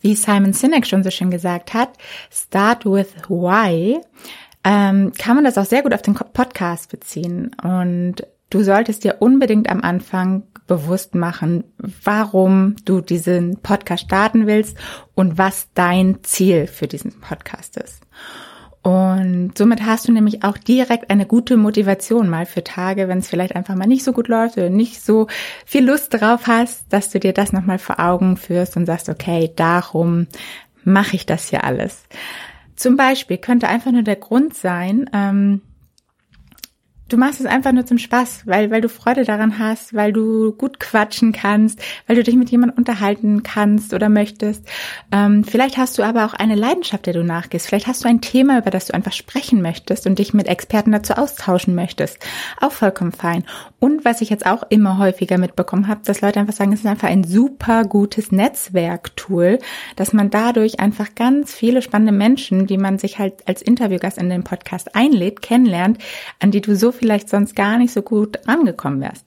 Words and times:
Wie 0.00 0.14
Simon 0.14 0.52
Sinek 0.52 0.86
schon 0.86 1.02
so 1.02 1.10
schön 1.10 1.30
gesagt 1.30 1.74
hat, 1.74 1.90
start 2.30 2.84
with 2.84 3.14
why, 3.28 4.00
ähm, 4.64 5.12
kann 5.18 5.36
man 5.36 5.44
das 5.44 5.58
auch 5.58 5.64
sehr 5.64 5.82
gut 5.82 5.94
auf 5.94 6.02
den 6.02 6.14
Podcast 6.14 6.90
beziehen. 6.90 7.54
Und 7.62 8.26
du 8.50 8.62
solltest 8.62 9.04
dir 9.04 9.16
unbedingt 9.20 9.68
am 9.70 9.80
Anfang 9.80 10.44
bewusst 10.66 11.14
machen, 11.14 11.64
warum 12.04 12.76
du 12.84 13.00
diesen 13.00 13.58
Podcast 13.60 14.04
starten 14.04 14.46
willst 14.46 14.76
und 15.14 15.38
was 15.38 15.68
dein 15.74 16.22
Ziel 16.22 16.66
für 16.66 16.86
diesen 16.86 17.18
Podcast 17.20 17.76
ist. 17.76 18.02
Und 18.88 19.52
somit 19.58 19.84
hast 19.84 20.08
du 20.08 20.12
nämlich 20.12 20.44
auch 20.44 20.56
direkt 20.56 21.10
eine 21.10 21.26
gute 21.26 21.58
Motivation 21.58 22.30
mal 22.30 22.46
für 22.46 22.64
Tage, 22.64 23.06
wenn 23.06 23.18
es 23.18 23.28
vielleicht 23.28 23.54
einfach 23.54 23.74
mal 23.74 23.86
nicht 23.86 24.02
so 24.02 24.14
gut 24.14 24.28
läuft 24.28 24.56
oder 24.56 24.70
nicht 24.70 25.04
so 25.04 25.26
viel 25.66 25.84
Lust 25.84 26.14
drauf 26.14 26.46
hast, 26.46 26.90
dass 26.90 27.10
du 27.10 27.20
dir 27.20 27.34
das 27.34 27.52
nochmal 27.52 27.78
vor 27.78 28.00
Augen 28.00 28.38
führst 28.38 28.78
und 28.78 28.86
sagst, 28.86 29.10
okay, 29.10 29.52
darum 29.54 30.26
mache 30.84 31.16
ich 31.16 31.26
das 31.26 31.50
hier 31.50 31.64
alles. 31.64 32.04
Zum 32.76 32.96
Beispiel 32.96 33.36
könnte 33.36 33.68
einfach 33.68 33.92
nur 33.92 34.04
der 34.04 34.16
Grund 34.16 34.54
sein, 34.54 35.10
ähm, 35.12 35.60
Du 37.08 37.16
machst 37.16 37.40
es 37.40 37.46
einfach 37.46 37.72
nur 37.72 37.86
zum 37.86 37.96
Spaß, 37.96 38.42
weil, 38.44 38.70
weil 38.70 38.82
du 38.82 38.90
Freude 38.90 39.24
daran 39.24 39.58
hast, 39.58 39.94
weil 39.94 40.12
du 40.12 40.52
gut 40.52 40.78
quatschen 40.78 41.32
kannst, 41.32 41.80
weil 42.06 42.16
du 42.16 42.22
dich 42.22 42.36
mit 42.36 42.50
jemandem 42.50 42.76
unterhalten 42.76 43.42
kannst 43.42 43.94
oder 43.94 44.10
möchtest. 44.10 44.66
Ähm, 45.10 45.42
vielleicht 45.42 45.78
hast 45.78 45.96
du 45.96 46.02
aber 46.02 46.26
auch 46.26 46.34
eine 46.34 46.54
Leidenschaft, 46.54 47.06
der 47.06 47.14
du 47.14 47.24
nachgehst. 47.24 47.66
Vielleicht 47.66 47.86
hast 47.86 48.04
du 48.04 48.08
ein 48.08 48.20
Thema, 48.20 48.58
über 48.58 48.70
das 48.70 48.86
du 48.86 48.94
einfach 48.94 49.12
sprechen 49.12 49.62
möchtest 49.62 50.06
und 50.06 50.18
dich 50.18 50.34
mit 50.34 50.48
Experten 50.48 50.92
dazu 50.92 51.14
austauschen 51.14 51.74
möchtest. 51.74 52.18
Auch 52.60 52.72
vollkommen 52.72 53.12
fein. 53.12 53.44
Und 53.80 54.04
was 54.04 54.20
ich 54.20 54.28
jetzt 54.28 54.44
auch 54.44 54.64
immer 54.68 54.98
häufiger 54.98 55.38
mitbekommen 55.38 55.88
habe, 55.88 56.00
dass 56.04 56.20
Leute 56.20 56.40
einfach 56.40 56.52
sagen, 56.52 56.74
es 56.74 56.80
ist 56.80 56.86
einfach 56.86 57.08
ein 57.08 57.24
super 57.24 57.84
gutes 57.84 58.32
Netzwerktool, 58.32 59.60
dass 59.96 60.12
man 60.12 60.28
dadurch 60.28 60.78
einfach 60.80 61.14
ganz 61.14 61.54
viele 61.54 61.80
spannende 61.80 62.12
Menschen, 62.12 62.66
die 62.66 62.76
man 62.76 62.98
sich 62.98 63.18
halt 63.18 63.48
als 63.48 63.62
Interviewgast 63.62 64.18
in 64.18 64.28
den 64.28 64.44
Podcast 64.44 64.94
einlädt, 64.94 65.40
kennenlernt, 65.40 65.96
an 66.38 66.50
die 66.50 66.60
du 66.60 66.76
so 66.76 66.92
vielleicht 66.98 67.28
sonst 67.28 67.56
gar 67.56 67.78
nicht 67.78 67.92
so 67.92 68.02
gut 68.02 68.46
angekommen 68.46 69.00
wärst. 69.00 69.26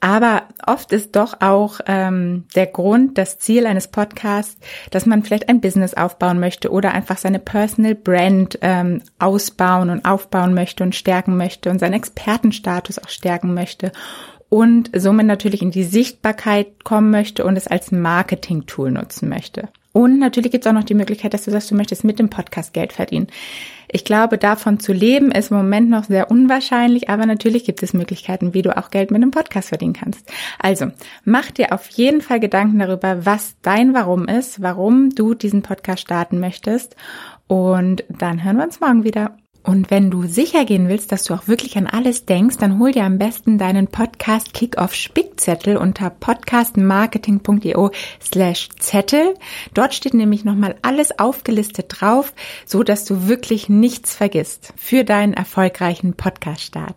Aber 0.00 0.42
oft 0.66 0.92
ist 0.92 1.16
doch 1.16 1.40
auch 1.40 1.80
ähm, 1.86 2.44
der 2.54 2.66
Grund, 2.66 3.16
das 3.18 3.38
Ziel 3.38 3.66
eines 3.66 3.88
Podcasts, 3.88 4.58
dass 4.90 5.06
man 5.06 5.22
vielleicht 5.22 5.48
ein 5.48 5.60
Business 5.60 5.94
aufbauen 5.94 6.38
möchte 6.38 6.70
oder 6.70 6.92
einfach 6.92 7.16
seine 7.16 7.38
Personal 7.38 7.94
Brand 7.94 8.58
ähm, 8.60 9.02
ausbauen 9.18 9.90
und 9.90 10.04
aufbauen 10.04 10.54
möchte 10.54 10.84
und 10.84 10.94
stärken 10.94 11.36
möchte 11.36 11.70
und 11.70 11.78
seinen 11.78 11.94
Expertenstatus 11.94 12.98
auch 12.98 13.08
stärken 13.08 13.54
möchte 13.54 13.90
und 14.48 14.90
somit 14.94 15.26
natürlich 15.26 15.62
in 15.62 15.70
die 15.70 15.84
Sichtbarkeit 15.84 16.84
kommen 16.84 17.10
möchte 17.10 17.44
und 17.44 17.56
es 17.56 17.66
als 17.66 17.90
Marketing-Tool 17.90 18.90
nutzen 18.90 19.28
möchte. 19.28 19.68
Und 19.96 20.18
natürlich 20.18 20.52
gibt 20.52 20.66
es 20.66 20.68
auch 20.68 20.74
noch 20.74 20.84
die 20.84 20.92
Möglichkeit, 20.92 21.32
dass 21.32 21.46
du 21.46 21.50
sagst, 21.50 21.70
du 21.70 21.74
möchtest 21.74 22.04
mit 22.04 22.18
dem 22.18 22.28
Podcast 22.28 22.74
Geld 22.74 22.92
verdienen. 22.92 23.28
Ich 23.90 24.04
glaube, 24.04 24.36
davon 24.36 24.78
zu 24.78 24.92
leben 24.92 25.30
ist 25.30 25.50
im 25.50 25.56
Moment 25.56 25.88
noch 25.88 26.04
sehr 26.04 26.30
unwahrscheinlich, 26.30 27.08
aber 27.08 27.24
natürlich 27.24 27.64
gibt 27.64 27.82
es 27.82 27.94
Möglichkeiten, 27.94 28.52
wie 28.52 28.60
du 28.60 28.76
auch 28.76 28.90
Geld 28.90 29.10
mit 29.10 29.22
einem 29.22 29.30
Podcast 29.30 29.70
verdienen 29.70 29.94
kannst. 29.94 30.30
Also, 30.58 30.92
mach 31.24 31.50
dir 31.50 31.72
auf 31.72 31.88
jeden 31.88 32.20
Fall 32.20 32.40
Gedanken 32.40 32.78
darüber, 32.78 33.24
was 33.24 33.56
dein 33.62 33.94
Warum 33.94 34.28
ist, 34.28 34.60
warum 34.60 35.14
du 35.14 35.32
diesen 35.32 35.62
Podcast 35.62 36.02
starten 36.02 36.40
möchtest. 36.40 36.94
Und 37.46 38.04
dann 38.10 38.44
hören 38.44 38.58
wir 38.58 38.64
uns 38.64 38.80
morgen 38.80 39.02
wieder. 39.02 39.38
Und 39.66 39.90
wenn 39.90 40.12
du 40.12 40.28
sicher 40.28 40.64
gehen 40.64 40.88
willst, 40.88 41.10
dass 41.10 41.24
du 41.24 41.34
auch 41.34 41.48
wirklich 41.48 41.76
an 41.76 41.88
alles 41.88 42.24
denkst, 42.24 42.56
dann 42.58 42.78
hol 42.78 42.92
dir 42.92 43.02
am 43.02 43.18
besten 43.18 43.58
deinen 43.58 43.88
Podcast 43.88 44.54
Kickoff 44.54 44.94
Spickzettel 44.94 45.76
unter 45.76 46.08
podcastmarketing.io 46.08 47.90
slash 48.22 48.68
Zettel. 48.78 49.34
Dort 49.74 49.92
steht 49.92 50.14
nämlich 50.14 50.44
nochmal 50.44 50.76
alles 50.82 51.18
aufgelistet 51.18 51.86
drauf, 51.88 52.32
so 52.64 52.84
dass 52.84 53.04
du 53.06 53.26
wirklich 53.26 53.68
nichts 53.68 54.14
vergisst 54.14 54.72
für 54.76 55.02
deinen 55.02 55.34
erfolgreichen 55.34 56.14
Podcast-Start. 56.14 56.94